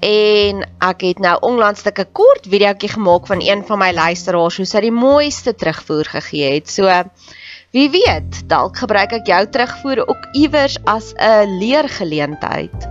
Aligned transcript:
en 0.00 0.62
ek 0.84 1.00
het 1.00 1.18
nou 1.18 1.36
onlangs 1.40 1.84
'n 1.84 2.12
kort 2.12 2.46
videoetjie 2.48 2.88
gemaak 2.88 3.26
van 3.26 3.40
een 3.40 3.64
van 3.66 3.78
my 3.78 3.92
luisteraars 3.92 4.56
hoe 4.56 4.66
sy 4.66 4.80
die 4.80 4.92
mooiste 4.92 5.54
terugvoer 5.54 6.04
gegee 6.04 6.54
het. 6.54 6.68
So 6.70 6.84
wie 7.70 7.90
weet, 7.90 8.48
dalk 8.48 8.76
gebruik 8.76 9.12
ek 9.12 9.26
jou 9.26 9.46
terugvoer 9.46 10.08
ook 10.08 10.22
iewers 10.32 10.76
as 10.84 11.12
'n 11.16 11.58
leergeleentheid. 11.58 12.88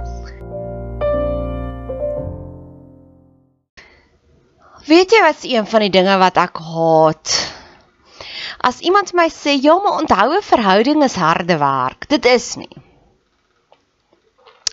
Weet 4.86 5.12
jy 5.12 5.22
wat 5.22 5.44
een 5.44 5.66
van 5.66 5.80
die 5.80 5.90
dinge 5.90 6.18
wat 6.18 6.38
ek 6.38 6.58
haat? 6.58 7.54
As 8.62 8.80
iemand 8.80 9.14
my 9.14 9.30
sê, 9.30 9.62
"Ja, 9.62 9.76
maar 9.76 10.00
onthou 10.00 10.38
'n 10.38 10.42
verhouding 10.42 11.04
is 11.04 11.16
harde 11.16 11.58
werk." 11.58 12.08
Dit 12.08 12.26
is 12.26 12.56
nie 12.56 12.85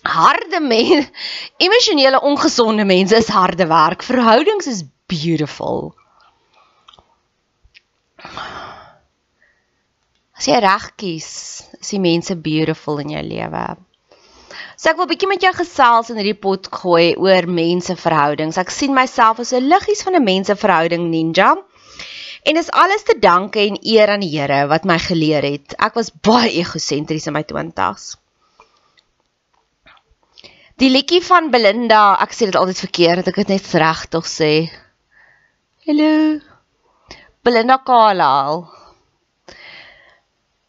harde 0.02 0.60
mense, 0.60 1.10
emosionele 1.58 2.20
ongesonde 2.20 2.84
mense 2.84 3.16
is 3.16 3.28
harde 3.28 3.66
werk. 3.66 4.02
Verhoudings 4.02 4.66
is 4.66 4.84
beautiful. 5.06 5.94
As 10.36 10.48
jy 10.48 10.58
reg 10.58 10.90
kies, 10.98 11.30
is 11.78 11.92
die 11.94 12.02
mense 12.02 12.34
beautiful 12.34 12.98
in 12.98 13.14
jou 13.14 13.22
lewe. 13.22 13.66
So 14.76 14.90
ek 14.90 14.98
wil 14.98 15.06
bietjie 15.06 15.28
met 15.30 15.44
jou 15.44 15.52
gesels 15.54 16.10
in 16.10 16.18
hierdie 16.18 16.38
pot 16.38 16.66
gooi 16.74 17.12
oor 17.14 17.46
menseverhoudings. 17.46 18.58
Ek 18.58 18.72
sien 18.74 18.94
myself 18.94 19.38
as 19.38 19.52
'n 19.52 19.68
liggies 19.70 20.02
van 20.02 20.16
'n 20.18 20.24
menseverhouding 20.24 21.10
ninja. 21.10 21.54
En 22.42 22.54
dis 22.58 22.70
alles 22.70 23.04
te 23.06 23.14
danke 23.18 23.60
en 23.60 23.78
eer 23.86 24.10
aan 24.10 24.24
die 24.24 24.32
Here 24.34 24.66
wat 24.66 24.84
my 24.84 24.98
geleer 24.98 25.46
het. 25.46 25.76
Ek 25.78 25.94
was 25.94 26.10
baie 26.10 26.50
egosentries 26.50 27.26
in 27.30 27.32
my 27.32 27.44
20's. 27.44 28.16
Die 30.82 30.90
liedjie 30.90 31.20
van 31.22 31.52
Belinda, 31.54 32.16
ek 32.24 32.32
sê 32.34 32.48
dit 32.48 32.56
altyd 32.58 32.80
verkeerd, 32.82 33.28
ek 33.30 33.36
het 33.38 33.50
net 33.52 33.66
reg 33.78 34.00
tog 34.10 34.24
sê. 34.26 34.66
Hallo. 35.86 36.40
Belinda 37.46 37.76
Carlisle. 37.86 38.64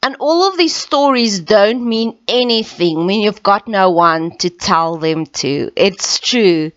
And 0.05 0.19
all 0.19 0.43
of 0.45 0.59
these 0.59 0.75
stories 0.75 1.39
don't 1.39 1.81
mean 1.89 2.13
anything 2.27 3.07
when 3.07 3.25
you've 3.25 3.41
got 3.41 3.65
no 3.67 3.89
one 3.89 4.37
to 4.37 4.53
tell 4.53 4.99
them 5.01 5.25
to. 5.41 5.71
It's 5.75 6.19
true. 6.19 6.69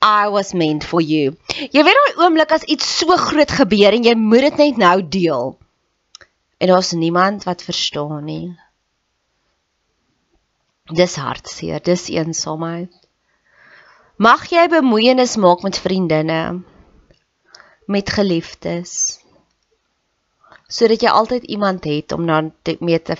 I 0.00 0.28
was 0.28 0.54
meant 0.54 0.86
for 0.86 1.02
you. 1.02 1.34
Jy 1.58 1.82
weet 1.82 1.98
daai 1.98 2.22
oomblik 2.22 2.54
as 2.54 2.68
iets 2.70 2.86
so 3.00 3.18
groot 3.18 3.58
gebeur 3.58 3.98
en 3.98 4.06
jy 4.06 4.14
moet 4.14 4.46
dit 4.52 4.62
net 4.62 4.78
nou 4.84 4.96
deel. 5.18 5.56
En 6.62 6.70
daar's 6.70 6.94
niemand 6.94 7.42
wat 7.50 7.66
verstaan 7.66 8.30
nie. 8.30 8.54
Dis 10.88 11.16
hartseer, 11.20 11.82
dis 11.84 12.08
eensaamheid. 12.08 12.92
Mag 14.16 14.46
jy 14.50 14.64
bemoeienis 14.72 15.36
maak 15.36 15.60
met 15.62 15.78
vriendinne, 15.78 16.62
met 17.86 18.10
geliefdes, 18.10 18.94
sodat 20.68 21.04
jy 21.04 21.12
altyd 21.12 21.44
iemand 21.44 21.84
het 21.84 22.12
om 22.12 22.24
dan 22.26 22.50
mee 22.80 23.02
te 23.02 23.16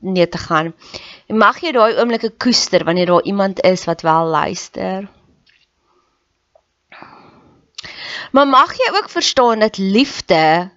nee 0.00 0.28
te 0.28 0.38
gaan. 0.38 0.72
En 1.26 1.36
mag 1.42 1.58
jy 1.60 1.74
daai 1.74 1.98
oomblikke 1.98 2.30
koester 2.38 2.84
wanneer 2.86 3.10
daar 3.10 3.26
iemand 3.26 3.60
is 3.66 3.84
wat 3.84 4.06
wel 4.06 4.30
luister. 4.30 5.10
Maar 8.32 8.46
mag 8.46 8.72
jy 8.78 8.94
ook 8.94 9.10
verstaan 9.10 9.58
dat 9.58 9.76
liefde 9.78 10.70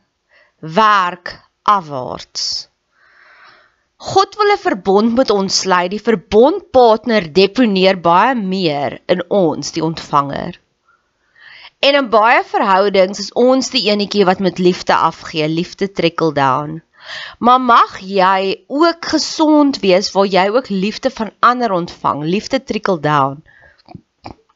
werk 0.60 1.38
afwaarts. 1.62 2.71
God 4.02 4.36
wil 4.36 4.52
'n 4.52 4.58
verbond 4.58 5.14
met 5.16 5.30
ons 5.30 5.60
sluit. 5.64 5.92
Die 5.92 6.02
verbondpartner 6.02 7.28
deponeer 7.34 8.00
baie 8.02 8.34
meer 8.36 9.00
in 9.06 9.22
ons, 9.30 9.72
die 9.72 9.84
ontvanger. 9.84 10.58
En 11.80 11.98
in 12.00 12.10
baie 12.10 12.42
verhoudings 12.44 13.20
is 13.20 13.34
ons 13.34 13.70
die 13.70 13.84
enetjie 13.90 14.26
wat 14.26 14.40
met 14.40 14.58
liefde 14.58 14.96
afgee, 14.96 15.48
liefde 15.48 15.92
trickle 15.92 16.34
down. 16.34 16.82
Maar 17.38 17.62
mag 17.62 18.00
jy 18.00 18.66
ook 18.68 19.06
gesond 19.14 19.80
wees 19.86 20.12
waar 20.12 20.26
jy 20.26 20.50
ook 20.50 20.70
liefde 20.70 21.10
van 21.10 21.32
ander 21.40 21.72
ontvang, 21.72 22.24
liefde 22.24 22.64
trickle 22.64 23.00
down. 23.00 23.44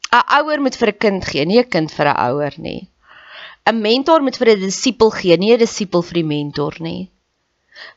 'n 0.10 0.26
Ouer 0.40 0.62
moet 0.62 0.76
vir 0.76 0.90
'n 0.90 0.98
kind 0.98 1.26
gee, 1.26 1.46
nie 1.46 1.60
'n 1.60 1.70
kind 1.70 1.92
vir 1.92 2.08
'n 2.08 2.18
ouer 2.30 2.54
nie. 2.58 2.90
'n 3.66 3.82
Mentor 3.82 4.22
moet 4.22 4.38
vir 4.38 4.50
'n 4.56 4.60
disipel 4.60 5.10
gee, 5.10 5.38
nie 5.38 5.54
'n 5.54 5.60
disipel 5.60 6.02
vir 6.02 6.14
die 6.14 6.30
mentor 6.36 6.74
nie. 6.80 7.12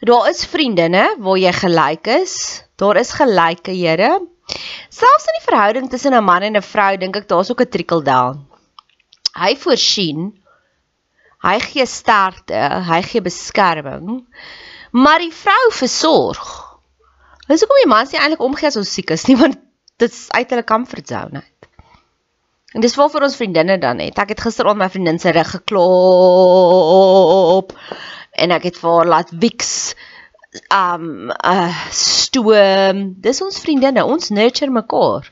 Daar 0.01 0.29
is 0.31 0.47
vriendinne 0.47 1.17
waar 1.19 1.39
jy 1.39 1.53
gelyk 1.53 2.07
is. 2.07 2.65
Daar 2.79 2.97
is 2.97 3.13
gelyke 3.13 3.75
Here. 3.75 4.21
Selfs 4.89 5.27
in 5.29 5.37
die 5.39 5.47
verhouding 5.47 5.91
tussen 5.91 6.15
'n 6.15 6.25
man 6.25 6.43
en 6.43 6.57
'n 6.57 6.63
vrou 6.63 6.97
dink 6.97 7.17
ek 7.17 7.29
daar's 7.29 7.51
ook 7.51 7.61
'n 7.61 7.69
trickle 7.69 8.03
down. 8.03 8.47
Hy 9.35 9.57
voorsien. 9.57 10.33
Hy 11.43 11.59
gee 11.61 11.87
sterkte, 11.87 12.83
hy 12.91 13.03
gee 13.03 13.21
beskerming. 13.21 14.27
Maar 14.91 15.19
die 15.19 15.33
vrou 15.33 15.71
versorg. 15.71 16.79
Dis 17.47 17.61
hoekom 17.61 17.77
die 17.83 17.89
man 17.89 18.07
sê 18.07 18.19
eintlik 18.19 18.41
omgee 18.41 18.67
as 18.67 18.77
ons 18.77 18.93
siek 18.93 19.11
is, 19.11 19.27
nie 19.29 19.37
want 19.43 19.59
dit 19.97 20.13
is 20.13 20.31
uit 20.31 20.51
hulle 20.51 20.65
comfort 20.65 21.09
zone 21.09 21.43
uit. 21.43 21.69
En 22.75 22.81
dis 22.81 22.95
waar 22.95 23.11
vir 23.11 23.23
ons 23.23 23.37
vriendinne 23.37 23.79
dan 23.79 23.99
het. 23.99 24.19
Ek 24.19 24.29
het 24.29 24.41
gister 24.41 24.67
al 24.69 24.75
my 24.75 24.89
vriendin 24.93 25.19
se 25.19 25.31
rug 25.33 25.51
geklop 25.51 26.79
en 28.39 28.55
ek 28.57 28.69
het 28.71 28.79
vir 28.81 28.95
haar 28.95 29.11
laat 29.15 29.31
wiks 29.45 29.95
um 30.73 31.31
uh 31.45 31.75
stoom. 31.93 33.03
Dis 33.21 33.43
ons 33.45 33.61
vriendinne, 33.61 34.05
ons 34.05 34.31
nurture 34.31 34.73
mekaar. 34.73 35.29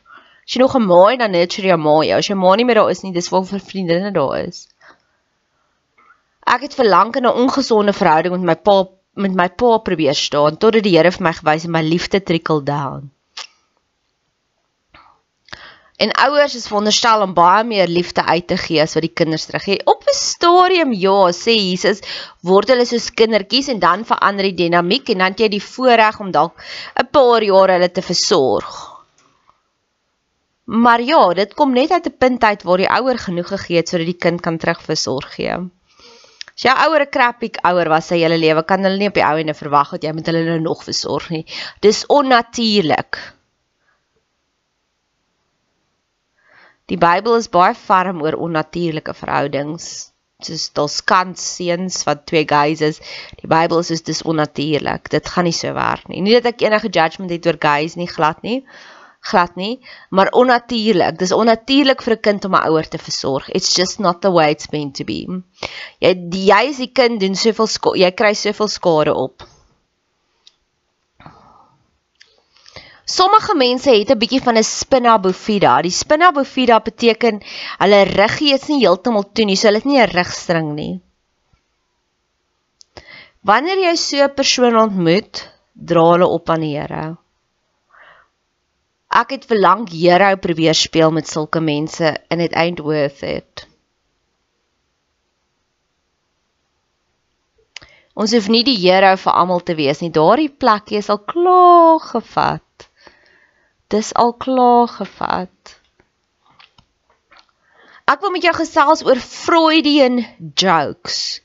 As 0.47 0.55
jy 0.55 0.61
nog 0.63 0.77
'n 0.77 0.87
maai 0.87 1.17
dan 1.17 1.33
nurture 1.33 1.69
jy 1.69 1.77
maai. 1.77 2.13
As 2.15 2.29
jy 2.29 2.37
maai 2.37 2.57
nie 2.57 2.65
meer 2.65 2.81
daar 2.83 2.91
is 2.91 3.03
nie, 3.03 3.13
dis 3.13 3.31
waar 3.31 3.45
vir 3.45 3.61
vriendinne 3.61 4.13
daar 4.13 4.39
is. 4.47 4.69
Ek 6.47 6.63
het 6.63 6.75
verlang 6.75 7.17
in 7.17 7.27
'n 7.27 7.39
ongesonde 7.43 7.93
verhouding 7.93 8.35
met 8.37 8.47
my 8.51 8.55
pa 8.55 8.87
met 9.15 9.35
my 9.35 9.49
pa 9.49 9.79
probeer 9.79 10.15
staan 10.15 10.57
totdat 10.57 10.83
die 10.85 10.97
Here 10.97 11.11
vir 11.11 11.23
my 11.23 11.33
gewys 11.33 11.63
het 11.63 11.71
my 11.71 11.83
liefde 11.83 12.21
trickle 12.23 12.63
down. 12.63 13.11
En 15.97 16.11
ouers 16.13 16.55
is 16.55 16.67
veronderstel 16.69 17.23
om 17.25 17.33
baie 17.35 17.65
meer 17.65 17.89
liefde 17.89 18.25
uit 18.25 18.47
te 18.47 18.57
gee 18.61 18.83
as 18.83 18.95
wat 18.99 19.05
die 19.07 19.15
kinders 19.21 19.47
teruggee. 19.49 19.81
Op 19.85 20.03
'n 20.05 20.17
stadium 20.17 20.93
ja, 20.93 21.33
sê 21.33 21.55
Jesus, 21.57 22.03
word 22.43 22.69
hulle 22.69 22.85
soos 22.85 23.11
kindertjies 23.11 23.69
en 23.69 23.79
dan 23.79 24.05
verander 24.05 24.45
die 24.45 24.59
dinamiek 24.65 25.09
en 25.09 25.19
dan 25.19 25.33
het 25.33 25.41
jy 25.41 25.49
die 25.49 25.63
voorreg 25.63 26.21
om 26.21 26.31
dalk 26.31 26.61
'n 27.01 27.09
paar 27.11 27.43
jaar 27.43 27.71
hulle 27.71 27.91
te 27.91 28.03
versorg. 28.03 28.97
Maar 30.67 31.01
ja, 31.01 31.33
dit 31.35 31.55
kom 31.55 31.73
net 31.73 31.91
uit 31.91 32.07
'n 32.07 32.17
punt 32.19 32.43
uit 32.43 32.63
waar 32.63 32.79
die 32.79 32.91
ouer 32.91 33.19
genoeg 33.19 33.49
gegee 33.49 33.77
het 33.77 33.89
sodat 33.89 34.07
die 34.07 34.21
kind 34.25 34.41
kan 34.41 34.59
terugversorg 34.59 35.35
gee. 35.35 35.57
As 36.57 36.63
jou 36.63 36.77
ouer 36.89 37.01
'n 37.01 37.11
krappiek 37.11 37.57
ouer 37.63 37.89
was 37.89 38.07
sy 38.07 38.19
hele 38.19 38.39
lewe, 38.39 38.65
kan 38.65 38.83
hulle 38.83 38.97
nie 38.97 39.09
op 39.09 39.15
die 39.15 39.25
ou 39.25 39.37
ene 39.39 39.55
verwag 39.55 39.91
dat 39.91 40.03
jy 40.03 40.13
met 40.13 40.27
hulle 40.27 40.45
nou 40.45 40.61
nog 40.61 40.85
versorg 40.85 41.31
nie. 41.31 41.47
Dis 41.81 42.07
onnatuurlik. 42.07 43.36
Die 46.91 46.99
Bybel 47.03 47.35
is 47.35 47.49
baie 47.51 47.75
ferm 47.75 48.21
oor 48.23 48.37
onnatuurlike 48.47 49.15
verhoudings. 49.21 49.87
Soos 50.47 50.67
daar's 50.77 50.99
kant 51.11 51.41
seuns 51.43 51.97
wat 52.07 52.21
twee 52.31 52.45
guys 52.47 52.83
is. 52.89 53.01
Die 53.41 53.51
Bybel 53.51 53.81
is 53.83 53.89
soos 53.91 54.05
dis 54.07 54.21
onnatuurlik. 54.23 55.11
Dit 55.15 55.33
gaan 55.33 55.49
nie 55.49 55.57
so 55.57 55.73
werk 55.75 56.07
nie. 56.13 56.21
Nie 56.23 56.37
dat 56.37 56.47
ek 56.53 56.63
enige 56.63 56.93
judgement 56.99 57.35
het 57.35 57.49
oor 57.51 57.59
guys 57.65 57.97
nie, 57.99 58.07
glad 58.13 58.47
nie. 58.47 58.61
Glad 59.27 59.59
nie, 59.59 59.81
maar 60.15 60.31
onnatuurlik. 60.39 61.19
Dis 61.19 61.35
onnatuurlik 61.35 62.07
vir 62.07 62.15
'n 62.15 62.25
kind 62.29 62.47
om 62.47 62.55
'n 62.55 62.69
ouer 62.71 62.87
te 62.89 63.03
versorg. 63.03 63.51
It's 63.51 63.75
just 63.75 63.99
not 63.99 64.23
the 64.23 64.31
way 64.31 64.53
it's 64.55 64.71
meant 64.71 64.95
to 65.01 65.05
be. 65.05 65.27
Jy 65.99 66.15
jy 66.53 66.63
is 66.71 66.79
die 66.85 66.93
kind 66.93 67.19
doen 67.21 67.35
soveel 67.35 67.97
jy 68.05 68.15
kry 68.15 68.35
soveel 68.35 68.71
skade 68.79 69.15
op. 69.27 69.43
Sommige 73.17 73.55
mense 73.57 73.91
het 73.91 74.11
'n 74.13 74.19
bietjie 74.19 74.43
van 74.47 74.57
'n 74.59 74.63
spina 74.63 75.19
bifida. 75.19 75.75
Die 75.83 75.97
spina 76.03 76.29
bifida 76.33 76.81
beteken 76.89 77.43
hulle 77.83 78.01
ruggie 78.05 78.53
is 78.55 78.67
nie 78.69 78.81
heeltemal 78.85 79.25
toe 79.33 79.45
nie, 79.45 79.57
so 79.57 79.69
hulle 79.69 79.81
het 79.83 79.91
nie 79.91 80.01
'n 80.01 80.11
rugstring 80.19 80.75
nie. 80.75 81.01
Wanneer 83.41 83.79
jy 83.79 83.95
so 83.97 84.25
'n 84.25 84.35
persoon 84.35 84.77
ontmoet, 84.77 85.35
dra 85.73 86.03
hulle 86.13 86.27
op 86.27 86.51
aan 86.51 86.61
die 86.61 86.75
Here. 86.77 87.17
Ek 89.11 89.31
het 89.31 89.45
vir 89.45 89.59
lank 89.59 89.89
Here 89.89 90.37
probeer 90.37 90.75
speel 90.75 91.11
met 91.11 91.29
sulke 91.29 91.61
mense 91.61 92.17
and 92.31 92.41
it 92.41 92.53
ain't 92.55 92.81
worth 92.81 93.23
it. 93.23 93.67
Ons 98.15 98.33
hoef 98.33 98.49
nie 98.49 98.65
die 98.65 98.79
hero 98.81 99.17
vir 99.17 99.33
almal 99.33 99.61
te 99.61 99.75
wees 99.75 100.01
nie. 100.01 100.11
Daardie 100.11 100.49
plekkie 100.49 100.99
is 100.99 101.11
al 101.13 101.19
klaar 101.19 102.01
gevat. 102.01 102.66
Dis 103.89 104.15
al 104.15 104.33
klaar 104.35 104.89
gevat. 104.89 105.75
Ek 108.07 108.23
wil 108.23 108.33
met 108.35 108.43
jou 108.43 108.55
gesels 108.55 109.05
oor 109.07 109.21
Freudian 109.23 110.25
jokes. 110.59 111.41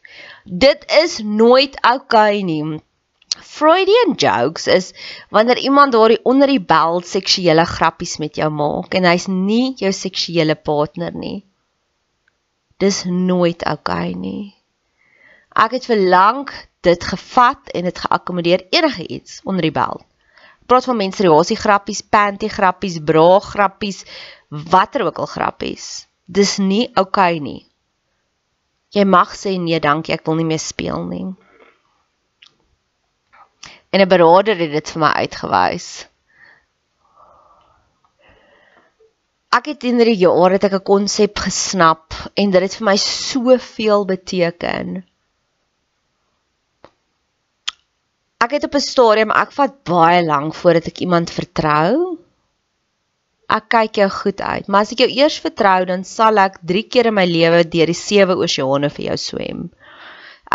Dit 0.45 0.87
is 1.03 1.19
nooit 1.21 1.77
oukei 1.81 2.41
okay 2.41 2.41
nie. 2.45 2.81
Freudian 3.51 4.17
jokes 4.17 4.65
is 4.67 4.89
wanneer 5.29 5.61
iemand 5.61 5.93
daardie 5.93 6.19
onder 6.25 6.49
die 6.49 6.61
bel 6.73 7.01
seksuele 7.05 7.65
grappies 7.65 8.17
met 8.17 8.41
jou 8.41 8.49
maak 8.49 8.97
en 8.97 9.05
hy's 9.09 9.29
nie 9.29 9.73
jou 9.77 9.93
seksuele 9.93 10.57
partner 10.57 11.13
nie. 11.13 11.43
Dis 12.81 13.03
nooit 13.05 13.61
oukei 13.61 14.13
okay 14.13 14.17
nie. 14.17 14.45
Ek 15.53 15.77
het 15.77 15.85
vir 15.85 16.07
lank 16.09 16.53
dit 16.81 17.03
gevat 17.13 17.69
en 17.77 17.85
dit 17.85 18.05
geakkommodeer 18.05 18.65
enige 18.73 19.05
iets 19.07 19.41
onder 19.45 19.69
die 19.69 19.77
bel. 19.77 20.01
Praat 20.65 20.85
van 20.85 20.97
menstruasie 20.97 21.57
grappies, 21.57 22.01
panty 22.01 22.47
grappies, 22.47 22.99
bra 23.03 23.39
grappies, 23.39 24.05
watter 24.49 25.05
ook 25.05 25.19
al 25.19 25.29
grappies. 25.31 26.07
Dis 26.25 26.57
nie 26.57 26.87
oukei 26.95 27.35
okay 27.35 27.39
nie. 27.39 27.61
Jy 28.91 29.03
mag 29.07 29.35
sê 29.35 29.57
nee, 29.57 29.79
dankie, 29.79 30.13
ek 30.13 30.25
wil 30.27 30.35
nie 30.35 30.47
meer 30.47 30.59
speel 30.59 31.05
nie 31.07 31.25
en 33.91 33.99
'n 33.99 34.07
beraader 34.07 34.57
het 34.57 34.71
dit 34.71 34.91
vir 34.93 35.01
my 35.03 35.11
uitgewys. 35.23 35.89
Ek 39.51 39.65
het 39.67 39.83
in 39.83 39.99
die 39.99 40.15
jare 40.15 40.55
het 40.55 40.63
ek 40.63 40.77
'n 40.79 40.89
konsep 40.91 41.43
gesnap 41.45 42.15
en 42.35 42.51
dit 42.51 42.61
het 42.61 42.75
vir 42.75 42.85
my 42.87 42.97
soveel 42.97 44.05
beteken. 44.05 45.03
Ek 48.41 48.55
het 48.57 48.63
op 48.65 48.75
'n 48.75 48.83
stadium 48.83 49.31
ek 49.31 49.51
vat 49.57 49.73
baie 49.85 50.21
lank 50.25 50.55
voordat 50.57 50.87
ek 50.91 51.01
iemand 51.05 51.29
vertrou. 51.29 52.17
Ek 53.49 53.67
kyk 53.69 53.95
jou 54.01 54.09
goed 54.09 54.41
uit, 54.41 54.67
maar 54.67 54.81
as 54.81 54.91
ek 54.91 55.03
jou 55.03 55.11
eers 55.11 55.37
vertrou, 55.39 55.85
dan 55.85 56.03
sal 56.03 56.37
ek 56.37 56.57
3 56.65 56.83
keer 56.87 57.11
in 57.11 57.13
my 57.13 57.25
lewe 57.25 57.63
deur 57.63 57.91
die 57.91 58.01
sewe 58.07 58.35
oseane 58.35 58.89
vir 58.89 59.05
jou 59.05 59.17
swem 59.17 59.69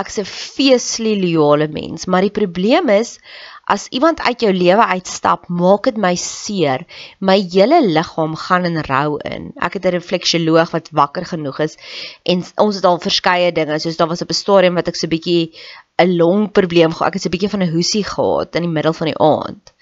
ek's 0.01 0.19
'n 0.21 0.29
feeslie 0.29 1.17
loyale 1.21 1.69
mens, 1.69 2.07
maar 2.07 2.21
die 2.21 2.37
probleem 2.39 2.89
is 2.89 3.19
as 3.67 3.89
iemand 3.91 4.21
uit 4.23 4.41
jou 4.45 4.53
lewe 4.55 4.85
uitstap, 4.95 5.49
maak 5.49 5.89
dit 5.89 5.97
my 5.99 6.15
seer. 6.15 6.85
My 7.19 7.35
hele 7.41 7.81
liggaam 7.83 8.37
gaan 8.39 8.69
in 8.69 8.79
rou 8.87 9.19
in. 9.19 9.51
Ek 9.59 9.75
het 9.75 9.87
'n 9.87 9.97
refleksioloog 9.97 10.71
wat 10.71 10.93
wakker 10.93 11.27
genoeg 11.27 11.59
is 11.61 11.75
en 12.23 12.45
ons 12.57 12.77
het 12.77 12.85
al 12.85 13.01
verskeie 13.01 13.53
dinge, 13.53 13.79
soos 13.79 13.97
daar 13.97 14.09
was 14.09 14.23
op 14.23 14.31
'n 14.31 14.43
stadium 14.43 14.75
wat 14.75 14.89
ek 14.89 14.97
so 14.97 15.07
'n 15.07 15.11
bietjie 15.11 15.53
'n 15.99 16.17
longprobleem 16.17 16.93
gehad. 16.93 17.09
Ek 17.09 17.15
het 17.15 17.23
so 17.23 17.29
'n 17.29 17.37
bietjie 17.37 17.51
van 17.51 17.63
'n 17.63 17.73
hoesie 17.73 18.05
gehad 18.05 18.55
in 18.55 18.63
die 18.63 18.77
middel 18.77 18.93
van 18.93 19.07
die 19.07 19.19
aand. 19.19 19.73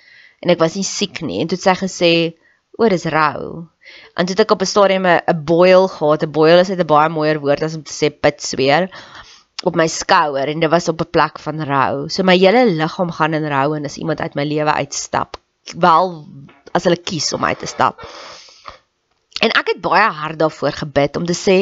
En 0.41 0.51
ek 0.51 0.59
was 0.59 0.75
nie 0.75 0.85
siek 0.85 1.21
nie 1.21 1.41
en 1.41 1.47
toe 1.47 1.59
het 1.59 1.65
sy 1.65 1.77
gesê, 1.85 2.35
"O, 2.79 2.89
dis 2.89 3.05
rou." 3.05 3.69
En 4.17 4.27
toe 4.27 4.35
het 4.35 4.41
ek 4.41 4.51
op 4.51 4.63
'n 4.63 4.67
stadium 4.67 5.07
'n 5.07 5.45
boil 5.45 5.89
gehad. 5.89 6.23
'n 6.23 6.31
Boil 6.31 6.59
is 6.59 6.69
net 6.69 6.81
'n 6.81 6.87
baie 6.87 7.09
mooier 7.09 7.41
woord 7.41 7.63
as 7.63 7.75
om 7.75 7.83
te 7.83 7.93
sê 7.93 8.09
pit 8.09 8.43
sweer 8.43 8.89
op 9.69 9.77
my 9.79 9.87
skouer 9.89 10.51
en 10.53 10.61
dit 10.61 10.71
was 10.71 10.89
op 10.89 11.01
'n 11.01 11.11
plek 11.11 11.39
van 11.39 11.63
rou. 11.63 12.09
So 12.09 12.23
my 12.23 12.37
hele 12.37 12.67
liggaam 12.71 13.11
gaan 13.11 13.35
in 13.35 13.49
rou 13.49 13.77
en 13.77 13.85
as 13.85 13.97
iemand 13.97 14.21
uit 14.21 14.35
my 14.35 14.45
lewe 14.45 14.73
uitstap, 14.73 15.37
wel 15.77 16.27
as 16.73 16.85
hulle 16.85 17.01
kies 17.01 17.33
om 17.33 17.45
uit 17.45 17.59
te 17.59 17.67
stap. 17.67 18.01
En 19.41 19.51
ek 19.51 19.69
het 19.73 19.81
baie 19.81 20.11
hard 20.11 20.39
daarvoor 20.39 20.73
gebid 20.73 21.17
om 21.17 21.27
te 21.27 21.35
sê, 21.37 21.57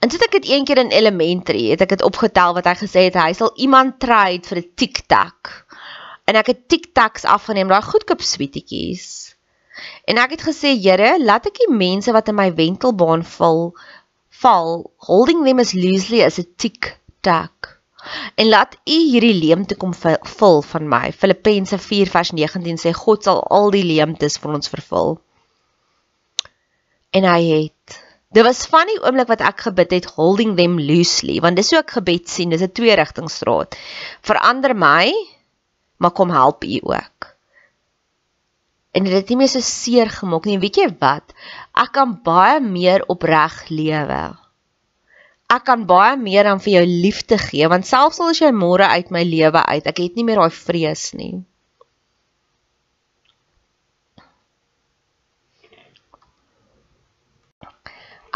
en 0.00 0.08
toe 0.08 0.18
ek 0.20 0.32
dit 0.40 0.48
een 0.48 0.64
keer 0.64 0.78
in 0.78 0.90
elementary, 0.90 1.70
het 1.70 1.80
ek 1.80 1.88
dit 1.88 2.02
opgetel 2.02 2.54
wat 2.54 2.64
hy 2.64 2.74
gesê 2.74 3.06
het 3.08 3.14
hy 3.14 3.32
sal 3.32 3.52
iemand 3.56 4.00
trade 4.00 4.48
vir 4.48 4.58
'n 4.58 4.70
tic-tac. 4.74 5.66
En 6.26 6.36
ek 6.36 6.46
het 6.46 6.68
tic-tacs 6.68 7.24
afgeneem, 7.24 7.68
daai 7.68 7.82
goedkoop 7.82 8.20
sweetjies. 8.20 9.36
En 10.04 10.18
ek 10.18 10.30
het 10.30 10.42
gesê, 10.42 10.74
Here, 10.74 11.18
laat 11.22 11.46
ek 11.46 11.58
die 11.58 11.72
mense 11.72 12.12
wat 12.12 12.28
in 12.28 12.34
my 12.34 12.54
wentelbaan 12.54 13.24
val 13.24 13.76
val 14.28 14.90
holding 14.96 15.44
them 15.44 15.58
as 15.58 15.72
loosely 15.72 16.22
as 16.22 16.38
a 16.38 16.44
tick 16.56 16.98
tek. 17.26 17.72
En 18.38 18.48
laat 18.52 18.78
U 18.86 18.96
hierdie 19.10 19.34
leemte 19.34 19.74
kom 19.74 19.92
vul 19.96 20.60
van 20.70 20.88
my. 20.88 21.10
Filippense 21.12 21.78
4:19 21.78 22.82
sê 22.82 22.94
God 22.94 23.26
sal 23.26 23.42
al 23.50 23.70
die 23.74 23.84
leemtes 23.84 24.38
vir 24.38 24.58
ons 24.58 24.70
vervul. 24.70 25.16
En 27.10 27.24
hy 27.26 27.40
het 27.50 28.02
Dit 28.36 28.44
was 28.44 28.66
van 28.68 28.88
die 28.90 28.98
oomblik 29.00 29.30
wat 29.30 29.42
ek 29.48 29.62
gebid 29.68 29.92
het 29.94 30.08
holding 30.18 30.56
them 30.58 30.74
loosely 30.82 31.38
want 31.44 31.56
dis 31.56 31.70
hoe 31.72 31.78
ek 31.78 31.94
gebed 31.96 32.26
sien 32.28 32.50
dis 32.52 32.64
'n 32.66 32.74
twee 32.78 32.96
rigtingstraat 32.98 33.78
verander 34.28 34.74
my 34.74 35.14
maar 35.96 36.12
kom 36.18 36.30
help 36.34 36.64
u 36.64 36.80
ook 36.82 37.30
en 38.92 39.04
dit 39.04 39.14
het 39.14 39.28
nie 39.32 39.38
meer 39.40 39.52
so 39.52 39.62
seer 39.64 40.10
gemaak 40.10 40.44
nie 40.44 40.58
weet 40.58 40.76
jy 40.82 40.88
wat 41.00 41.32
ek 41.84 41.92
kan 41.96 42.18
baie 42.28 42.60
meer 42.60 43.06
opreg 43.14 43.56
lewe 43.70 44.20
ek 45.54 45.64
kan 45.68 45.84
baie 45.86 46.16
meer 46.18 46.48
dan 46.48 46.60
vir 46.62 46.72
jou 46.72 46.86
liefde 46.86 47.36
gee 47.38 47.68
want 47.72 47.86
selfs 47.86 48.18
al 48.20 48.32
is 48.34 48.40
jy 48.42 48.50
môre 48.52 48.86
uit 48.98 49.12
my 49.14 49.22
lewe 49.26 49.62
uit, 49.62 49.86
ek 49.86 50.00
het 50.02 50.16
nie 50.18 50.24
meer 50.26 50.40
daai 50.42 50.54
vrees 50.54 51.12
nie. 51.14 51.44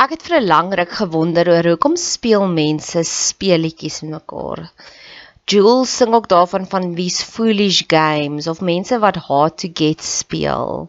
Ek 0.01 0.15
het 0.15 0.23
vir 0.25 0.39
'n 0.39 0.47
lang 0.49 0.69
ruk 0.79 0.93
gewonder 0.99 1.49
oor 1.53 1.67
hoekom 1.69 1.97
speel 2.01 2.47
mense 2.49 3.03
speletjies 3.05 4.01
met 4.03 4.13
mekaar. 4.13 4.63
Jules 5.51 5.97
sing 5.97 6.15
ook 6.15 6.29
daarvan 6.29 6.65
van 6.67 6.95
these 6.95 7.25
foolish 7.25 7.83
games 7.87 8.47
of 8.47 8.63
mense 8.63 8.99
wat 8.99 9.17
hard 9.17 9.59
to 9.59 9.69
get 9.83 10.01
speel. 10.01 10.89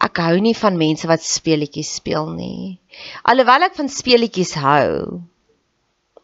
Ek 0.00 0.16
hou 0.16 0.38
nie 0.40 0.54
van 0.54 0.78
mense 0.78 1.06
wat 1.06 1.22
speletjies 1.22 1.92
speel 1.98 2.30
nie. 2.30 2.80
Alhoewel 3.22 3.68
ek 3.68 3.76
van 3.76 3.92
speletjies 3.92 4.54
hou, 4.54 5.20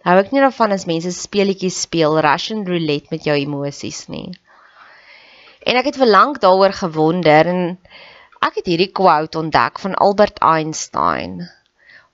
hou 0.09 0.17
ek 0.23 0.31
nie 0.33 0.41
daarvan 0.41 0.73
as 0.73 0.87
mense 0.89 1.11
speletjies 1.13 1.79
speel 1.85 2.15
Russian 2.25 2.63
roulette 2.69 3.13
met 3.13 3.27
jou 3.29 3.35
emosies 3.37 4.07
nie. 4.09 4.31
En 5.69 5.77
ek 5.77 5.91
het 5.91 5.99
vir 6.01 6.09
lank 6.09 6.41
daaroor 6.41 6.73
gewonder 6.79 7.51
en 7.53 7.63
ek 8.49 8.61
het 8.61 8.71
hierdie 8.73 8.93
quote 9.01 9.41
ontdek 9.41 9.83
van 9.83 9.99
Albert 10.07 10.41
Einstein. 10.41 11.43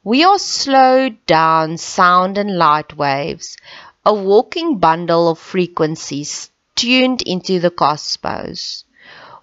We 0.03 0.25
are 0.27 0.41
slowed 0.43 1.21
down 1.31 1.79
sound 1.79 2.37
and 2.37 2.59
light 2.59 2.97
waves, 2.99 3.55
a 4.05 4.13
walking 4.13 4.79
bundle 4.81 5.31
of 5.31 5.39
frequencies 5.39 6.51
tuned 6.75 7.23
into 7.23 7.61
the 7.61 7.71
cosmos. 7.71 8.84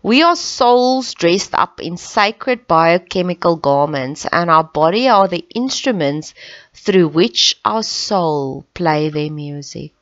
We 0.04 0.24
are 0.24 0.36
souls 0.36 1.14
dressed 1.14 1.54
up 1.54 1.80
in 1.80 1.96
sacred 1.96 2.66
biochemical 2.68 3.56
garments, 3.56 4.26
and 4.26 4.50
our 4.50 4.64
body 4.64 5.08
are 5.08 5.28
the 5.28 5.46
instruments 5.54 6.34
through 6.74 7.10
which 7.10 7.60
our 7.64 7.84
soul 7.84 8.66
play 8.74 9.10
their 9.10 9.30
music. 9.30 9.94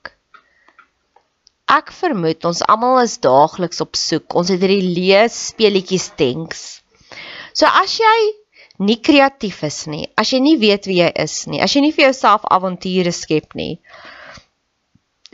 Ek 1.69 1.91
vermoed 1.91 2.47
ons 2.49 2.63
almal 2.63 3.01
is 3.03 3.17
daagliks 3.21 3.83
op 3.83 3.99
soek. 3.99 4.33
Ons 4.39 4.53
het 4.53 4.63
hierdie 4.63 4.93
lees 4.95 5.35
speletjies 5.51 6.07
denks. 6.21 6.63
So 7.53 7.67
as 7.67 7.99
jy 7.99 8.15
nie 8.79 8.97
kreatief 9.03 9.59
is 9.67 9.83
nie, 9.91 10.07
as 10.17 10.31
jy 10.31 10.39
nie 10.39 10.55
weet 10.63 10.87
wie 10.87 11.01
jy 11.01 11.11
is 11.27 11.41
nie, 11.51 11.59
as 11.59 11.75
jy 11.75 11.83
nie 11.83 11.91
vir 11.93 12.07
jouself 12.07 12.47
avonture 12.47 13.11
skep 13.13 13.51
nie, 13.59 13.81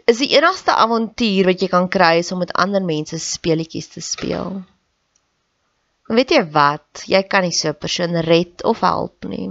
is 0.05 0.21
die 0.21 0.29
enigste 0.37 0.73
avontuur 0.77 1.49
wat 1.49 1.61
jy 1.61 1.69
kan 1.71 1.89
kry 1.89 2.19
is 2.21 2.31
om 2.33 2.43
met 2.43 2.53
ander 2.53 2.83
mense 2.85 3.17
speletjies 3.21 3.89
te 3.95 4.03
speel. 4.05 4.61
En 6.05 6.19
weet 6.19 6.35
jy 6.35 6.43
wat? 6.53 7.05
Jy 7.09 7.23
kan 7.29 7.41
nie 7.41 7.55
so 7.57 7.69
'n 7.69 7.81
persoon 7.81 8.13
red 8.29 8.63
of 8.63 8.81
help 8.85 9.25
nie. 9.25 9.49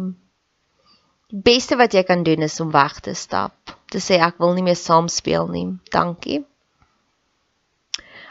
Die 1.35 1.43
beste 1.43 1.77
wat 1.77 1.95
jy 1.95 2.05
kan 2.07 2.23
doen 2.23 2.47
is 2.47 2.61
om 2.61 2.71
weg 2.71 3.01
te 3.01 3.15
stap, 3.15 3.55
te 3.91 3.99
sê 3.99 4.21
ek 4.23 4.39
wil 4.39 4.55
nie 4.55 4.63
meer 4.63 4.79
saam 4.79 5.09
speel 5.09 5.49
nie. 5.49 5.67
Dankie. 5.91 6.45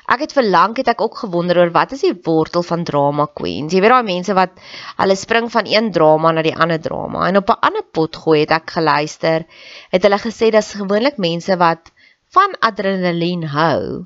Ek 0.07 0.19
het 0.19 0.33
verlang 0.35 0.77
het 0.77 0.87
ek 0.87 1.01
ook 1.01 1.17
gewonder 1.17 1.57
oor 1.57 1.71
wat 1.71 1.91
is 1.91 2.01
die 2.03 2.15
wortel 2.23 2.63
van 2.63 2.83
drama 2.83 3.25
queens. 3.33 3.73
Jy 3.73 3.81
weet 3.81 3.91
daai 3.91 4.03
mense 4.03 4.33
wat 4.33 4.51
hulle 4.97 5.15
spring 5.15 5.51
van 5.51 5.67
een 5.67 5.91
drama 5.91 6.31
na 6.31 6.41
die 6.41 6.55
ander 6.55 6.79
drama 6.79 7.27
en 7.27 7.37
op 7.37 7.49
'n 7.49 7.59
ander 7.67 7.83
pot 7.83 8.15
gooi 8.15 8.39
het 8.39 8.51
ek 8.51 8.71
geluister. 8.71 9.45
Het 9.91 10.03
hulle 10.03 10.19
gesê 10.19 10.51
dis 10.51 10.73
gewoonlik 10.73 11.17
mense 11.17 11.57
wat 11.57 11.91
van 12.33 12.55
adrenalien 12.59 13.45
hou, 13.53 14.05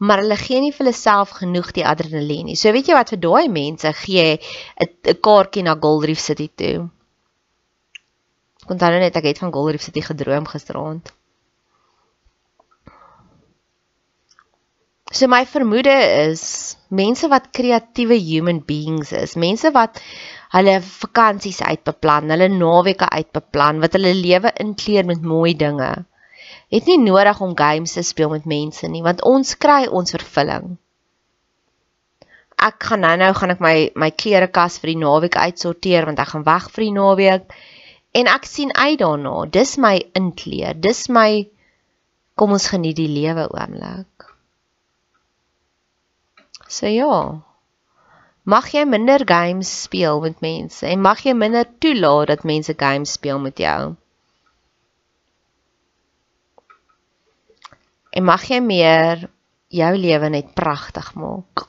maar 0.00 0.22
hulle 0.22 0.36
gee 0.40 0.60
nie 0.60 0.72
vir 0.72 0.84
hulle 0.84 0.96
self 0.96 1.34
genoeg 1.40 1.70
die 1.76 1.84
adrenalien 1.86 2.50
nie. 2.50 2.56
So 2.56 2.72
weet 2.72 2.88
jy 2.88 2.96
wat 2.96 3.12
vir 3.12 3.20
daai 3.24 3.48
mense 3.52 3.92
gee 4.04 4.38
'n 4.84 5.20
kaartjie 5.26 5.64
na 5.64 5.76
Gold 5.80 6.04
Reef 6.08 6.20
City 6.20 6.48
toe. 6.62 6.88
Kon 8.66 8.76
dan 8.76 9.00
net 9.00 9.16
ek 9.16 9.30
het 9.30 9.38
van 9.38 9.52
Gold 9.52 9.72
Reef 9.72 9.82
City 9.82 10.00
gedroom 10.00 10.46
gisteraand. 10.46 11.12
So 15.12 15.26
my 15.26 15.44
vermoede 15.44 15.96
is 16.30 16.76
mense 16.88 17.28
wat 17.28 17.50
kreatiewe 17.50 18.14
human 18.14 18.60
beings 18.62 19.12
is, 19.12 19.34
mense 19.34 19.72
wat 19.74 19.98
hulle 20.52 20.76
vakansies 20.80 21.60
uitbeplan, 21.60 22.30
hulle 22.30 22.48
naweke 22.48 23.08
uitbeplan, 23.08 23.80
wat 23.80 23.92
hulle 23.98 24.14
lewe 24.14 24.52
inkleer 24.62 25.04
met 25.04 25.22
mooi 25.22 25.56
dinge 25.56 25.90
het 26.70 26.86
nie 26.86 26.98
nodig 27.02 27.40
om 27.42 27.56
games 27.58 27.96
te 27.96 28.02
speel 28.06 28.30
met 28.30 28.46
mense 28.46 28.86
nie, 28.88 29.02
want 29.02 29.24
ons 29.26 29.56
kry 29.58 29.86
ons 29.86 30.14
vervulling. 30.14 30.76
Ek 32.60 32.84
gaan 32.90 33.00
nou-nou 33.06 33.30
gaan 33.34 33.54
ek 33.54 33.62
my 33.64 33.76
my 33.98 34.10
klerekas 34.22 34.78
vir 34.82 34.92
die 34.92 35.00
naweek 35.00 35.36
uitsorteer 35.40 36.04
want 36.08 36.20
ek 36.20 36.34
gaan 36.34 36.44
weg 36.44 36.66
vir 36.74 36.84
die 36.84 36.96
naweek 36.96 37.54
en 38.20 38.28
ek 38.28 38.44
sien 38.46 38.74
uit 38.76 38.98
daarna. 39.00 39.46
Dis 39.48 39.78
my 39.80 39.96
inkleer. 40.18 40.76
Dis 40.76 41.06
my 41.08 41.48
kom 42.36 42.52
ons 42.56 42.68
geniet 42.72 42.98
die 43.00 43.08
lewe 43.08 43.46
oomblik. 43.48 44.28
So 46.68 46.86
ja. 46.86 47.40
Mag 48.44 48.70
jy 48.74 48.84
minder 48.88 49.24
games 49.26 49.70
speel 49.86 50.20
met 50.20 50.40
mense 50.44 50.86
en 50.86 51.02
mag 51.04 51.24
jy 51.24 51.34
minder 51.36 51.66
toelaat 51.80 52.30
dat 52.34 52.46
mense 52.48 52.76
games 52.76 53.16
speel 53.18 53.40
met 53.40 53.58
jou. 53.58 53.94
En 58.10 58.24
mag 58.26 58.44
jy 58.50 58.60
meer 58.64 59.28
jou 59.70 59.92
lewe 59.96 60.28
net 60.34 60.54
pragtig 60.54 61.12
maak. 61.14 61.66